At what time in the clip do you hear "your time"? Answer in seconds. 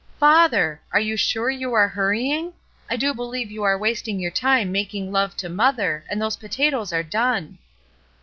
4.19-4.71